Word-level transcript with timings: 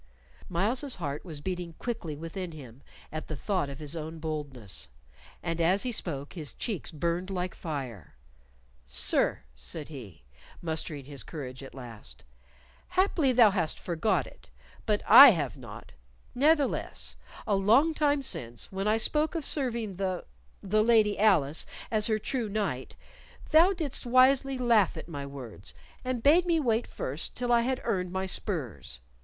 Myles's 0.49 0.95
heart 0.95 1.23
was 1.23 1.41
beating 1.41 1.73
quickly 1.73 2.15
within 2.17 2.53
him 2.53 2.81
at 3.11 3.27
the 3.27 3.35
thought 3.35 3.69
of 3.69 3.77
his 3.77 3.95
own 3.95 4.17
boldness, 4.17 4.87
and 5.43 5.61
as 5.61 5.83
he 5.83 5.91
spoke 5.91 6.33
his 6.33 6.55
cheeks 6.55 6.89
burned 6.89 7.29
like 7.29 7.53
fire. 7.53 8.15
"Sir," 8.83 9.43
said 9.53 9.89
he, 9.89 10.23
mustering 10.59 11.05
his 11.05 11.21
courage 11.21 11.61
at 11.61 11.75
last, 11.75 12.23
"haply 12.87 13.31
thou 13.31 13.51
hast 13.51 13.79
forgot 13.79 14.25
it, 14.25 14.49
but 14.87 15.03
I 15.07 15.29
have 15.37 15.55
not; 15.55 15.91
ne'theless, 16.33 17.15
a 17.45 17.53
long 17.53 17.93
time 17.93 18.23
since 18.23 18.71
when 18.71 18.87
I 18.87 18.97
spoke 18.97 19.35
of 19.35 19.45
serving 19.45 19.97
the 19.97 20.25
the 20.63 20.83
Lady 20.83 21.19
Alice 21.19 21.67
as 21.91 22.07
her 22.07 22.17
true 22.17 22.49
knight, 22.49 22.95
thou 23.51 23.71
didst 23.71 24.07
wisely 24.07 24.57
laugh 24.57 24.97
at 24.97 25.07
my 25.07 25.27
words, 25.27 25.75
and 26.03 26.23
bade 26.23 26.47
me 26.47 26.59
wait 26.59 26.87
first 26.87 27.35
till 27.37 27.51
I 27.51 27.61
had 27.61 27.79
earned 27.83 28.11
my 28.11 28.25
spurs. 28.25 28.99